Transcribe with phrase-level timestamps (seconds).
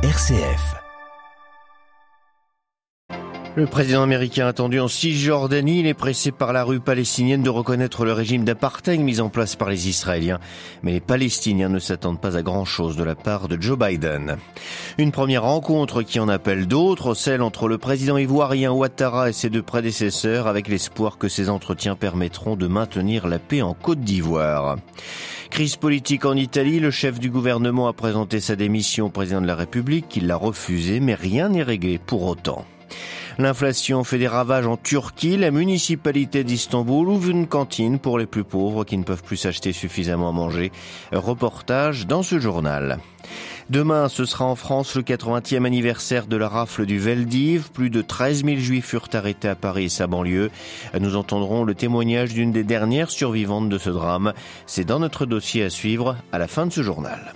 [0.00, 0.76] RCF.
[3.56, 8.04] Le président américain attendu en Cisjordanie, il est pressé par la rue palestinienne de reconnaître
[8.04, 10.38] le régime d'apartheid mis en place par les Israéliens.
[10.84, 14.36] Mais les Palestiniens ne s'attendent pas à grand-chose de la part de Joe Biden.
[14.98, 19.50] Une première rencontre qui en appelle d'autres, celle entre le président ivoirien Ouattara et ses
[19.50, 24.76] deux prédécesseurs, avec l'espoir que ces entretiens permettront de maintenir la paix en Côte d'Ivoire.
[25.58, 29.48] Crise politique en Italie, le chef du gouvernement a présenté sa démission au président de
[29.48, 32.64] la République, qui l'a refusé, mais rien n'est réglé pour autant.
[33.40, 35.36] L'inflation fait des ravages en Turquie.
[35.36, 39.72] La municipalité d'Istanbul ouvre une cantine pour les plus pauvres qui ne peuvent plus s'acheter
[39.72, 40.72] suffisamment à manger.
[41.12, 42.98] Reportage dans ce journal.
[43.70, 47.70] Demain, ce sera en France le 80e anniversaire de la rafle du Veldiv.
[47.70, 50.50] Plus de 13 000 juifs furent arrêtés à Paris et sa banlieue.
[50.98, 54.32] Nous entendrons le témoignage d'une des dernières survivantes de ce drame.
[54.66, 57.34] C'est dans notre dossier à suivre à la fin de ce journal.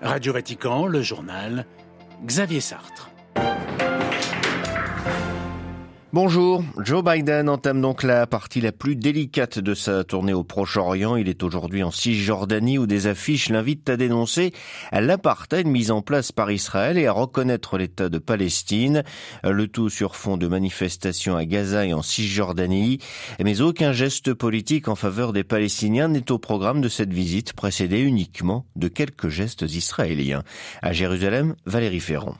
[0.00, 1.66] Radio Vatican, le journal,
[2.24, 3.10] Xavier Sartre.
[6.16, 11.16] Bonjour, Joe Biden entame donc la partie la plus délicate de sa tournée au Proche-Orient.
[11.16, 14.54] Il est aujourd'hui en Cisjordanie où des affiches l'invitent à dénoncer
[14.92, 19.04] l'apartheid mise en place par Israël et à reconnaître l'État de Palestine.
[19.44, 22.96] Le tout sur fond de manifestations à Gaza et en Cisjordanie.
[23.38, 28.00] Mais aucun geste politique en faveur des Palestiniens n'est au programme de cette visite précédée
[28.00, 30.44] uniquement de quelques gestes israéliens.
[30.80, 32.36] À Jérusalem, Valérie Ferron.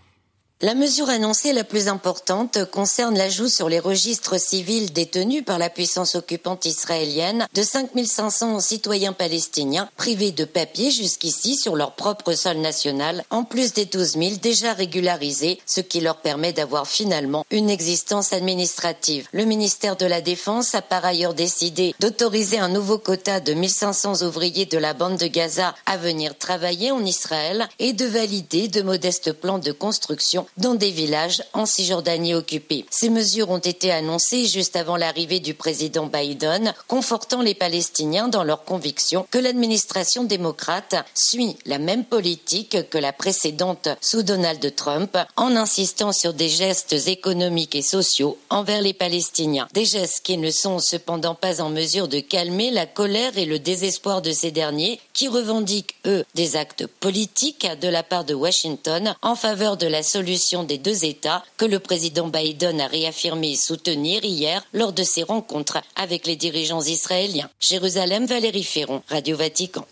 [0.62, 5.68] La mesure annoncée la plus importante concerne l'ajout sur les registres civils détenus par la
[5.68, 12.56] puissance occupante israélienne de 5500 citoyens palestiniens privés de papier jusqu'ici sur leur propre sol
[12.56, 17.68] national, en plus des 12 000 déjà régularisés, ce qui leur permet d'avoir finalement une
[17.68, 19.28] existence administrative.
[19.32, 24.22] Le ministère de la Défense a par ailleurs décidé d'autoriser un nouveau quota de 1500
[24.22, 28.80] ouvriers de la bande de Gaza à venir travailler en Israël et de valider de
[28.80, 32.84] modestes plans de construction dans des villages en Cisjordanie occupée.
[32.90, 38.44] Ces mesures ont été annoncées juste avant l'arrivée du président Biden, confortant les Palestiniens dans
[38.44, 45.16] leur conviction que l'administration démocrate suit la même politique que la précédente sous Donald Trump
[45.36, 49.68] en insistant sur des gestes économiques et sociaux envers les Palestiniens.
[49.72, 53.58] Des gestes qui ne sont cependant pas en mesure de calmer la colère et le
[53.58, 59.14] désespoir de ces derniers qui revendiquent, eux, des actes politiques de la part de Washington
[59.22, 64.24] en faveur de la solution des deux États que le président Biden a réaffirmé soutenir
[64.24, 67.50] hier lors de ses rencontres avec les dirigeants israéliens.
[67.60, 69.86] Jérusalem, Valérie Ferron, Radio Vatican.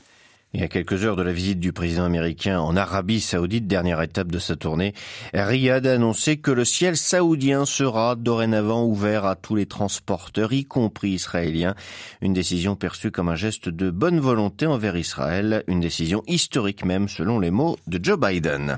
[0.56, 4.31] Y a quelques heures de la visite du président américain en Arabie saoudite, dernière étape
[4.31, 4.94] de sa tournée,
[5.34, 10.65] Riyad a annoncé que le ciel saoudien sera dorénavant ouvert à tous les transporteurs, y
[10.65, 11.75] compris israéliens.
[12.20, 17.09] Une décision perçue comme un geste de bonne volonté envers Israël, une décision historique même
[17.09, 18.76] selon les mots de Joe Biden.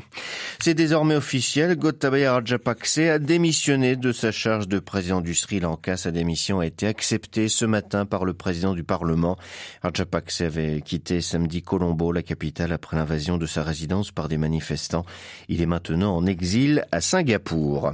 [0.59, 5.99] C'est désormais officiel, Gotabaya Rajapakse a démissionné de sa charge de président du Sri Lanka.
[5.99, 9.37] Sa démission a été acceptée ce matin par le président du Parlement.
[9.83, 15.05] Rajapakse avait quitté samedi Colombo, la capitale, après l'invasion de sa résidence par des manifestants.
[15.49, 17.93] Il est maintenant en exil à Singapour.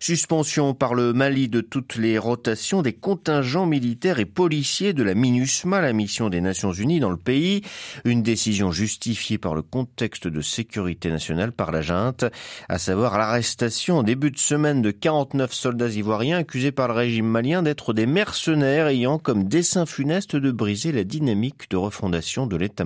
[0.00, 5.14] Suspension par le Mali de toutes les rotations des contingents militaires et policiers de la
[5.14, 7.62] MINUSMA, la mission des Nations Unies dans le pays.
[8.04, 12.24] Une décision justifiée par le contexte de sécurité nationale par la junte,
[12.68, 17.26] à savoir l'arrestation en début de semaine de 49 soldats ivoiriens accusés par le régime
[17.26, 22.56] malien d'être des mercenaires ayant comme dessein funeste de briser la dynamique de refondation de
[22.56, 22.84] l'État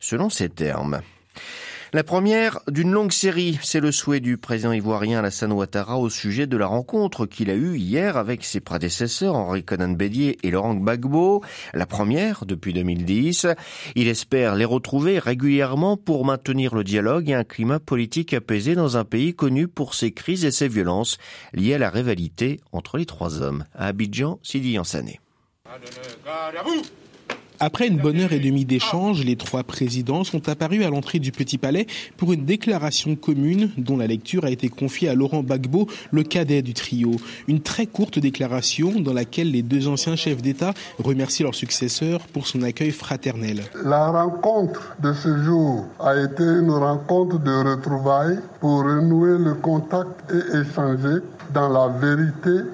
[0.00, 1.00] selon ces termes.
[1.94, 6.46] La première d'une longue série, c'est le souhait du président ivoirien Alassane Ouattara au sujet
[6.46, 10.74] de la rencontre qu'il a eue hier avec ses prédécesseurs Henri Conan Bédier et Laurent
[10.74, 11.44] Gbagbo.
[11.74, 13.46] La première depuis 2010.
[13.94, 18.96] Il espère les retrouver régulièrement pour maintenir le dialogue et un climat politique apaisé dans
[18.96, 21.18] un pays connu pour ses crises et ses violences
[21.52, 23.66] liées à la rivalité entre les trois hommes.
[23.74, 25.20] À Abidjan, Sidi Yansané.
[27.64, 31.30] Après une bonne heure et demie d'échange, les trois présidents sont apparus à l'entrée du
[31.30, 31.86] Petit Palais
[32.16, 36.62] pour une déclaration commune dont la lecture a été confiée à Laurent Gbagbo, le cadet
[36.62, 37.12] du trio.
[37.46, 42.48] Une très courte déclaration dans laquelle les deux anciens chefs d'État remercient leur successeur pour
[42.48, 43.62] son accueil fraternel.
[43.84, 50.32] La rencontre de ce jour a été une rencontre de retrouvailles pour renouer le contact
[50.32, 51.20] et échanger
[51.54, 52.64] dans la vérité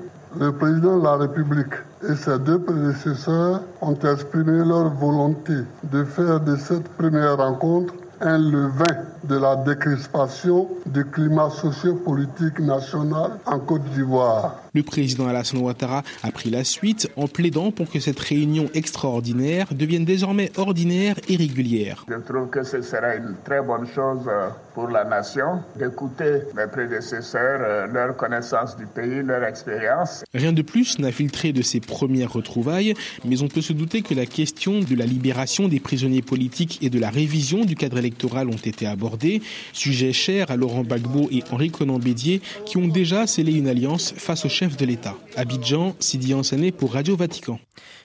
[0.41, 1.75] le président de la République
[2.07, 5.55] et ses deux prédécesseurs ont exprimé leur volonté
[5.85, 13.33] de faire de cette première rencontre un levain de la décrispation du climat sociopolitique national
[13.47, 14.57] en Côte d'Ivoire.
[14.75, 19.69] Le président Alassane Ouattara a pris la suite en plaidant pour que cette réunion extraordinaire
[19.73, 22.05] devienne désormais ordinaire et régulière.
[22.09, 26.67] Je trouve que ce sera une très bonne chose euh, pour la nation d'écouter mes
[26.67, 30.25] prédécesseurs, euh, leur connaissance du pays, leur expérience.
[30.35, 32.95] Rien de plus n'a filtré de ces premières retrouvailles,
[33.25, 36.91] mais on peut se douter que la question de la libération des prisonniers politiques et
[36.91, 41.43] de la révision du cadre électoral ont été abordées, sujet cher à Laurent Gbagbo et
[41.51, 45.17] Henri Conan Bédier qui ont déjà scellé une alliance face au chef de l'État.
[45.37, 47.59] Abidjan, Sidi Ansané pour Radio Vatican.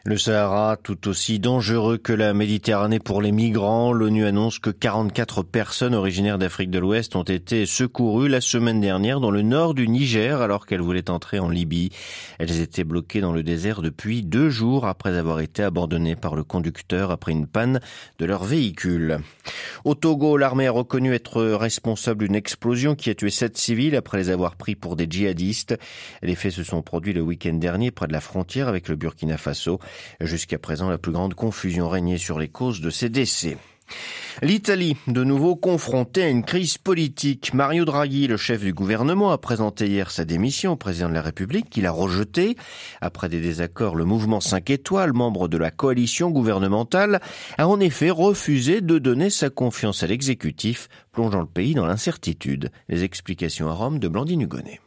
[0.05, 3.93] Le Sahara, tout aussi dangereux que la Méditerranée pour les migrants.
[3.93, 9.21] L'ONU annonce que 44 personnes originaires d'Afrique de l'Ouest ont été secourues la semaine dernière
[9.21, 11.89] dans le nord du Niger alors qu'elles voulaient entrer en Libye.
[12.37, 16.43] Elles étaient bloquées dans le désert depuis deux jours après avoir été abandonnées par le
[16.43, 17.79] conducteur après une panne
[18.19, 19.19] de leur véhicule.
[19.85, 24.17] Au Togo, l'armée a reconnu être responsable d'une explosion qui a tué sept civils après
[24.17, 25.77] les avoir pris pour des djihadistes.
[26.21, 29.37] Les faits se sont produits le week-end dernier près de la frontière avec le Burkina
[29.37, 29.79] Faso.
[30.21, 33.57] Jusqu'à présent, la plus grande confusion régnait sur les causes de ces décès.
[34.41, 37.53] L'Italie, de nouveau confrontée à une crise politique.
[37.53, 41.21] Mario Draghi, le chef du gouvernement, a présenté hier sa démission au président de la
[41.21, 42.57] République, qu'il a rejeté.
[42.99, 47.21] Après des désaccords, le mouvement 5 étoiles, membre de la coalition gouvernementale,
[47.57, 52.71] a en effet refusé de donner sa confiance à l'exécutif, plongeant le pays dans l'incertitude.
[52.89, 54.79] Les explications à Rome de Blandine Hugonnet.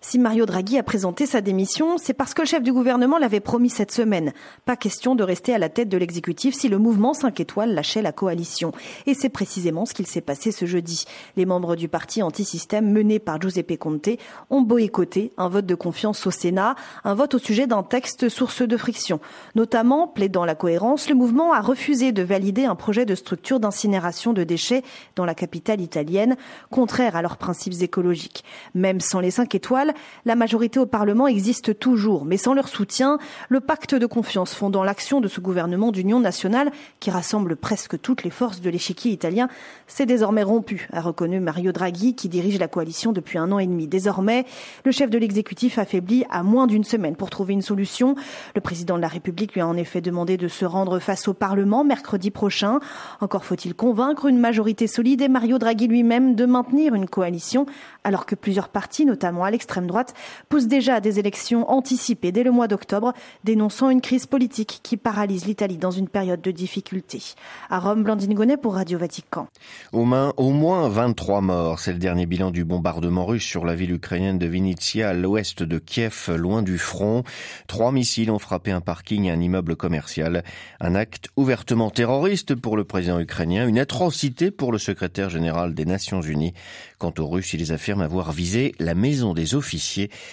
[0.00, 3.40] Si Mario Draghi a présenté sa démission, c'est parce que le chef du gouvernement l'avait
[3.40, 4.32] promis cette semaine.
[4.64, 8.00] Pas question de rester à la tête de l'exécutif si le mouvement 5 étoiles lâchait
[8.00, 8.70] la coalition.
[9.06, 11.04] Et c'est précisément ce qu'il s'est passé ce jeudi.
[11.36, 14.10] Les membres du parti anti-système mené par Giuseppe Conte
[14.50, 18.62] ont boycotté un vote de confiance au Sénat, un vote au sujet d'un texte source
[18.62, 19.18] de friction.
[19.56, 24.32] Notamment, plaidant la cohérence, le mouvement a refusé de valider un projet de structure d'incinération
[24.32, 24.84] de déchets
[25.16, 26.36] dans la capitale italienne,
[26.70, 28.44] contraire à leurs principes écologiques.
[28.76, 29.87] Même sans les 5 étoiles,
[30.24, 33.18] la majorité au Parlement existe toujours, mais sans leur soutien,
[33.48, 36.70] le pacte de confiance fondant l'action de ce gouvernement d'union nationale,
[37.00, 39.48] qui rassemble presque toutes les forces de l'échiquier italien,
[39.86, 43.66] s'est désormais rompu, a reconnu Mario Draghi, qui dirige la coalition depuis un an et
[43.66, 43.86] demi.
[43.86, 44.44] Désormais,
[44.84, 48.14] le chef de l'exécutif affaibli a moins d'une semaine pour trouver une solution.
[48.54, 51.34] Le président de la République lui a en effet demandé de se rendre face au
[51.34, 52.80] Parlement mercredi prochain.
[53.20, 57.66] Encore faut-il convaincre une majorité solide et Mario Draghi lui-même de maintenir une coalition,
[58.04, 60.14] alors que plusieurs partis, notamment à l'extrême droite
[60.48, 63.12] pousse déjà à des élections anticipées dès le mois d'octobre,
[63.44, 67.22] dénonçant une crise politique qui paralyse l'Italie dans une période de difficulté.
[67.70, 69.46] À Rome, Blandine Gonnet pour Radio Vatican.
[69.92, 71.78] Au moins, au moins 23 morts.
[71.78, 75.62] C'est le dernier bilan du bombardement russe sur la ville ukrainienne de Vinnytsia à l'ouest
[75.62, 77.22] de Kiev, loin du front.
[77.68, 80.42] Trois missiles ont frappé un parking et un immeuble commercial.
[80.80, 85.84] Un acte ouvertement terroriste pour le président ukrainien, une atrocité pour le secrétaire général des
[85.84, 86.54] Nations Unies.
[86.98, 89.67] Quant aux Russes, ils affirment avoir visé la maison des officiers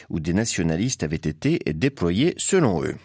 [0.09, 2.95] où des nationalistes avaient été déployés selon eux.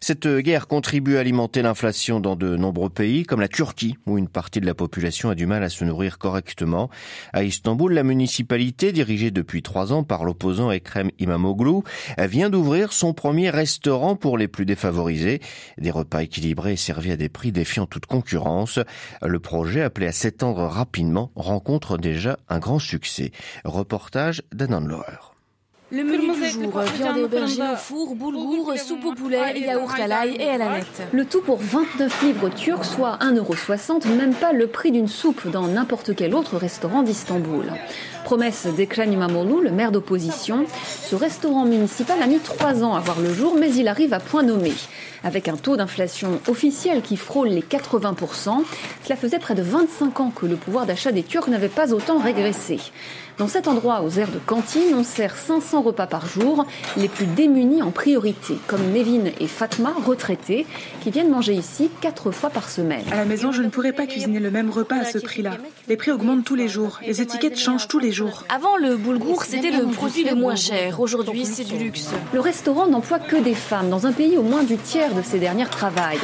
[0.00, 4.28] Cette guerre contribue à alimenter l'inflation dans de nombreux pays, comme la Turquie, où une
[4.28, 6.90] partie de la population a du mal à se nourrir correctement.
[7.32, 11.82] À Istanbul, la municipalité, dirigée depuis trois ans par l'opposant Ekrem Imamoglu,
[12.18, 15.40] vient d'ouvrir son premier restaurant pour les plus défavorisés.
[15.78, 18.78] Des repas équilibrés servis à des prix défiant toute concurrence.
[19.22, 23.30] Le projet, appelé à s'étendre rapidement, rencontre déjà un grand succès.
[23.64, 25.31] Reportage d'Anan Lohr.
[25.94, 30.06] Le menu du jour, viande et aubergine au four, boulgour, soupe au poulet, yaourt à
[30.06, 31.02] l'ail et à la nette.
[31.12, 35.68] Le tout pour 29 livres turcs, soit 1,60€, même pas le prix d'une soupe dans
[35.68, 37.66] n'importe quel autre restaurant d'Istanbul.
[38.32, 40.64] Promesse d'Ekrem İmamoğlu, le maire d'opposition,
[41.10, 44.20] ce restaurant municipal a mis trois ans à voir le jour, mais il arrive à
[44.20, 44.72] point nommé.
[45.22, 48.64] Avec un taux d'inflation officiel qui frôle les 80%,
[49.04, 52.18] cela faisait près de 25 ans que le pouvoir d'achat des Turcs n'avait pas autant
[52.18, 52.78] régressé.
[53.38, 57.26] Dans cet endroit aux aires de cantine, on sert 500 repas par jour, les plus
[57.26, 60.66] démunis en priorité, comme Nevin et Fatma, retraités,
[61.02, 63.04] qui viennent manger ici quatre fois par semaine.
[63.10, 65.52] À la maison, je ne pourrais pas cuisiner le même repas à ce prix-là.
[65.88, 68.21] Les prix augmentent tous les jours, les étiquettes changent tous les jours.
[68.48, 71.00] Avant, le boulgour, c'était le produit le moins cher.
[71.00, 72.10] Aujourd'hui, c'est du luxe.
[72.32, 73.90] Le restaurant n'emploie que des femmes.
[73.90, 76.18] Dans un pays où moins du tiers de ces dernières travaillent.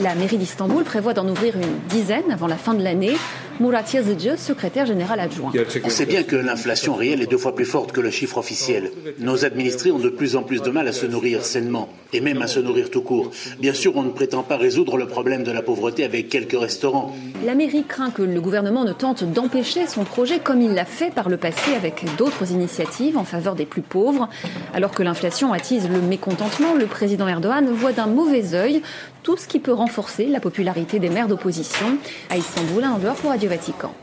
[0.00, 3.16] La mairie d'Istanbul prévoit d'en ouvrir une dizaine avant la fin de l'année.
[3.60, 5.52] Murat Yazıcı, secrétaire général adjoint.
[5.84, 8.90] On sait bien que l'inflation réelle est deux fois plus forte que le chiffre officiel.
[9.20, 12.42] Nos administrés ont de plus en plus de mal à se nourrir sainement, et même
[12.42, 13.30] à se nourrir tout court.
[13.60, 17.14] Bien sûr, on ne prétend pas résoudre le problème de la pauvreté avec quelques restaurants.
[17.46, 21.14] La mairie craint que le gouvernement ne tente d'empêcher son projet comme il l'a fait
[21.14, 21.36] par le
[21.74, 24.28] avec d'autres initiatives en faveur des plus pauvres.
[24.72, 28.82] Alors que l'inflation attise le mécontentement, le président Erdogan voit d'un mauvais œil
[29.22, 31.98] tout ce qui peut renforcer la popularité des maires d'opposition.
[32.30, 33.94] À Istanbul, un pour Radio Vatican.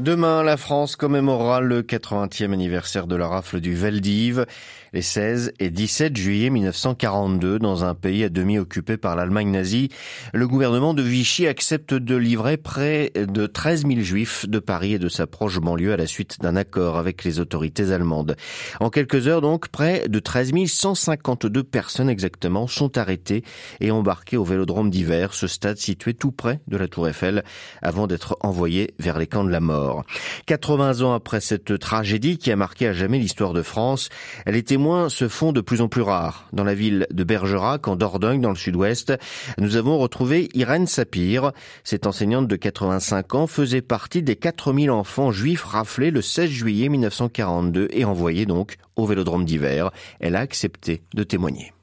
[0.00, 4.46] Demain, la France commémorera le 80e anniversaire de la rafle du Veldiv,
[4.92, 9.88] les 16 et 17 juillet 1942, dans un pays à demi occupé par l'Allemagne nazie.
[10.32, 14.98] Le gouvernement de Vichy accepte de livrer près de 13 000 juifs de Paris et
[14.98, 18.36] de sa proche banlieue à la suite d'un accord avec les autorités allemandes.
[18.80, 23.44] En quelques heures donc, près de 13 152 personnes exactement sont arrêtées
[23.80, 27.44] et embarquées au Vélodrome d'hiver, ce stade situé tout près de la Tour Eiffel,
[27.82, 30.04] avant d'être envoyées vers les camps de la mort.
[30.46, 34.08] 80 ans après cette tragédie qui a marqué à jamais l'histoire de France,
[34.46, 36.48] les témoins se font de plus en plus rares.
[36.54, 39.12] Dans la ville de Bergerac, en Dordogne, dans le sud-ouest,
[39.58, 41.52] nous avons retrouvé Irène Sapir.
[41.84, 46.88] Cette enseignante de 85 ans faisait partie des 4000 enfants juifs raflés le 16 juillet
[46.88, 49.90] 1942 et envoyés donc au Vélodrome d'hiver.
[50.18, 51.74] Elle a accepté de témoigner.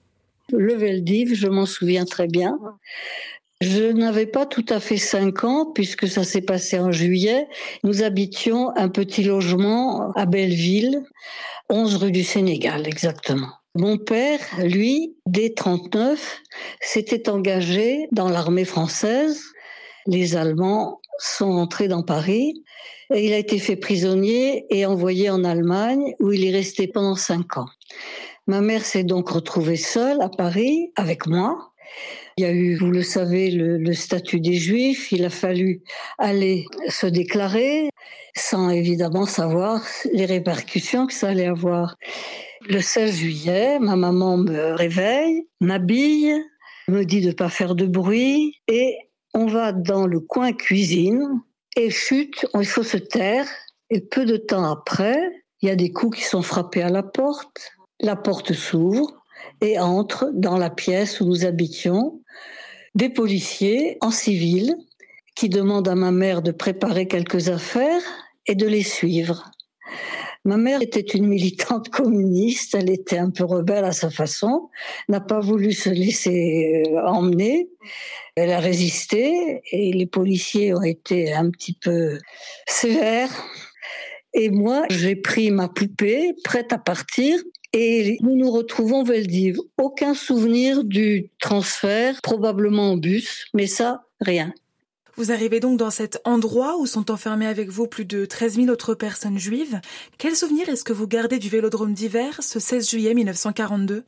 [0.51, 2.58] Le Veldiv, je m'en souviens très bien.
[3.62, 7.48] Je n'avais pas tout à fait cinq ans puisque ça s'est passé en juillet.
[7.84, 11.04] Nous habitions un petit logement à Belleville,
[11.70, 13.50] 11 rue du Sénégal exactement.
[13.74, 16.42] Mon père, lui, dès 39,
[16.82, 19.44] s'était engagé dans l'armée française.
[20.06, 22.64] Les Allemands sont entrés dans Paris
[23.14, 27.16] et il a été fait prisonnier et envoyé en Allemagne où il est resté pendant
[27.16, 27.68] cinq ans.
[28.46, 31.72] Ma mère s'est donc retrouvée seule à Paris avec moi.
[32.39, 35.12] Il y a eu, vous le savez, le, statut des Juifs.
[35.12, 35.82] Il a fallu
[36.20, 37.89] aller se déclarer
[38.36, 39.82] sans évidemment savoir
[40.13, 41.96] les répercussions que ça allait avoir.
[42.70, 46.36] Le 16 juillet, ma maman me réveille, m'habille,
[46.88, 48.96] me dit de pas faire de bruit et
[49.34, 51.41] on va dans le coin cuisine
[51.75, 53.48] et chute, il faut se taire.
[53.89, 55.17] Et peu de temps après,
[55.62, 57.72] il y a des coups qui sont frappés à la porte.
[58.00, 59.24] La porte s'ouvre
[59.62, 62.22] et entre dans la pièce où nous habitions
[62.98, 64.75] des policiers en civil
[65.36, 68.01] qui demandent à ma mère de préparer quelques affaires
[68.48, 69.51] et de les suivre.
[70.46, 74.70] Ma mère était une militante communiste, elle était un peu rebelle à sa façon,
[75.10, 77.70] n'a pas voulu se laisser euh, emmener,
[78.36, 82.18] elle a résisté et les policiers ont été un petit peu
[82.68, 83.32] sévères.
[84.34, 87.39] Et moi, j'ai pris ma poupée, prête à partir,
[87.74, 89.60] et nous nous retrouvons Veldiv.
[89.78, 94.54] Aucun souvenir du transfert, probablement en bus, mais ça, rien.
[95.16, 98.68] Vous arrivez donc dans cet endroit où sont enfermés avec vous plus de 13 000
[98.70, 99.82] autres personnes juives.
[100.20, 104.06] Quel souvenir est-ce que vous gardez du vélodrome d'hiver ce 16 juillet 1942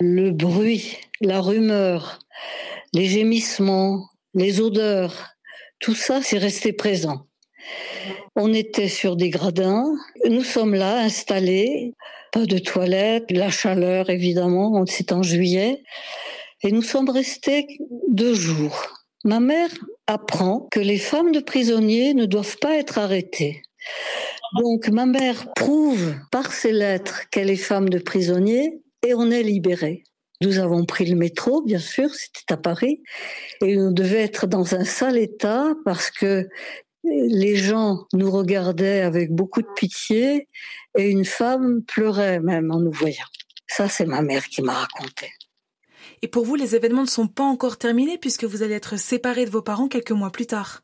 [0.00, 2.20] Le bruit, la rumeur,
[2.94, 5.34] les gémissements, les odeurs,
[5.80, 7.27] tout ça, c'est resté présent.
[8.36, 9.92] On était sur des gradins.
[10.28, 11.94] Nous sommes là, installés.
[12.32, 14.84] Pas de toilettes, la chaleur, évidemment.
[14.86, 15.82] C'est en juillet.
[16.62, 17.66] Et nous sommes restés
[18.08, 18.98] deux jours.
[19.24, 19.70] Ma mère
[20.06, 23.62] apprend que les femmes de prisonniers ne doivent pas être arrêtées.
[24.56, 29.42] Donc ma mère prouve par ses lettres qu'elle est femme de prisonnier et on est
[29.42, 30.04] libéré.
[30.40, 33.02] Nous avons pris le métro, bien sûr, c'était à Paris,
[33.60, 36.48] et on devait être dans un sale état parce que
[37.10, 40.48] les gens nous regardaient avec beaucoup de pitié
[40.96, 43.26] et une femme pleurait même en nous voyant.
[43.66, 45.30] Ça, c'est ma mère qui m'a raconté.
[46.22, 49.44] Et pour vous, les événements ne sont pas encore terminés puisque vous allez être séparés
[49.44, 50.82] de vos parents quelques mois plus tard.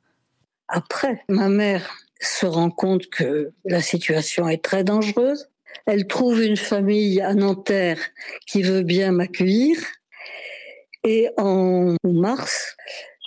[0.68, 5.50] Après, ma mère se rend compte que la situation est très dangereuse.
[5.86, 7.98] Elle trouve une famille à Nanterre
[8.46, 9.76] qui veut bien m'accueillir.
[11.02, 12.76] Et en mars,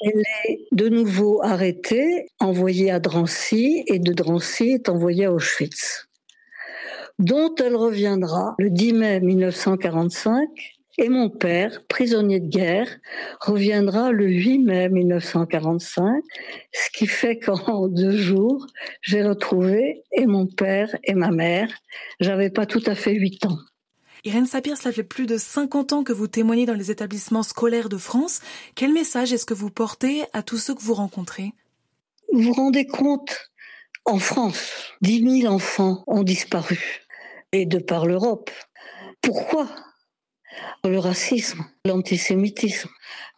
[0.01, 6.07] elle est de nouveau arrêtée, envoyée à Drancy, et de Drancy est envoyée à Auschwitz,
[7.19, 10.47] dont elle reviendra le 10 mai 1945,
[10.99, 12.87] et mon père, prisonnier de guerre,
[13.39, 16.23] reviendra le 8 mai 1945,
[16.73, 18.65] ce qui fait qu'en deux jours,
[19.01, 21.69] j'ai retrouvé et mon père et ma mère.
[22.19, 23.57] J'avais pas tout à fait huit ans.
[24.27, 27.87] Irène Sapir, cela fait plus de 50 ans que vous témoignez dans les établissements scolaires
[27.87, 28.41] de France.
[28.75, 31.53] Quel message est-ce que vous portez à tous ceux que vous rencontrez?
[32.33, 33.49] Vous vous rendez compte
[34.03, 37.05] En France, 10 000 enfants ont disparu,
[37.53, 38.51] et de par l'Europe.
[39.21, 39.69] Pourquoi?
[40.83, 42.89] Le racisme, l'antisémitisme.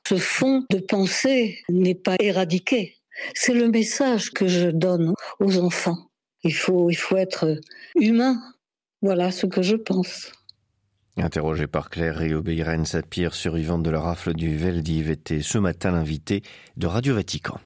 [0.08, 2.96] Ce fond de pensée n'est pas éradiqué.
[3.36, 6.10] C'est le message que je donne aux enfants.
[6.44, 7.62] Il faut, il faut être
[7.96, 8.42] humain.
[9.04, 10.32] Voilà ce que je pense.
[11.22, 12.42] Interrogé par Claire Rio
[12.86, 16.44] Sapir, survivante de la rafle du Veldiv, était ce matin l'invité
[16.78, 17.60] de Radio Vatican.